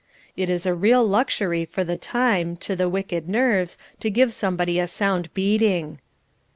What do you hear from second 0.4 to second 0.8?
is a